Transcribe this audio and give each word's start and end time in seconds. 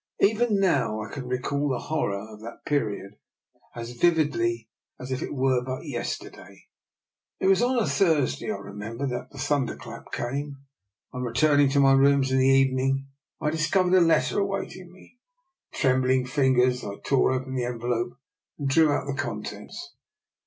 Even 0.19 0.59
now 0.59 0.99
I 1.03 1.13
can 1.13 1.27
recall 1.27 1.69
the 1.69 1.77
horror 1.77 2.27
of 2.33 2.39
that 2.41 2.65
period 2.65 3.17
as 3.75 3.91
viv 3.91 4.17
idly 4.17 4.67
as 4.99 5.11
if 5.11 5.21
it 5.21 5.31
were 5.31 5.63
but 5.63 5.85
yesterday. 5.85 6.65
It 7.39 7.45
was 7.45 7.61
on 7.61 7.77
a 7.77 7.85
Thursday, 7.85 8.51
I 8.51 8.55
remember, 8.57 9.05
that 9.05 9.29
the 9.29 9.37
thunder 9.37 9.75
clap 9.75 10.11
came. 10.11 10.57
On 11.13 11.21
returning 11.21 11.69
to 11.69 11.79
my 11.79 11.93
rooms 11.93 12.31
in 12.31 12.39
the 12.39 12.47
evening 12.47 13.09
I 13.39 13.51
discovered 13.51 13.93
a 13.95 14.01
letter 14.01 14.39
awaiting 14.39 14.91
me. 14.91 15.19
With 15.71 15.79
trembling 15.81 16.25
fingers 16.25 16.83
I 16.83 16.95
tore 17.05 17.33
open 17.33 17.53
the 17.53 17.65
envelope 17.65 18.17
and 18.57 18.67
drew 18.67 18.91
out 18.91 19.05
the 19.05 19.13
contents. 19.13 19.93